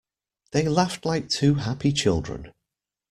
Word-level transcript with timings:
They 0.49 0.67
laughed 0.67 1.05
like 1.05 1.29
two 1.29 1.53
happy 1.53 1.91
children. 1.91 2.51